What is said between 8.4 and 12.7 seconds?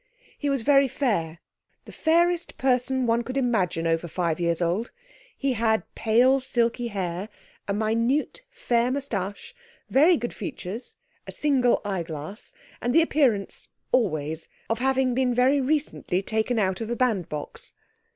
fair moustache, very good features, a single eyeglass,